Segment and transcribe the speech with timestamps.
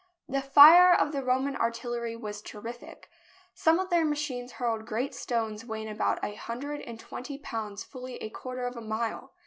[0.27, 3.07] The fire of the Roman artillery was terrific.
[3.53, 8.15] Some of their machines hurled great stones weighing about a hundred and twenty pounds fully
[8.15, 9.33] a quarter of a mile.